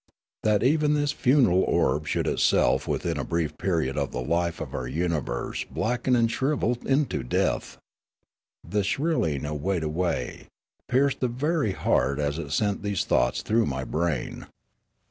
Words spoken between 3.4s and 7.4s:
period of the life of our universe blacken and shrivel into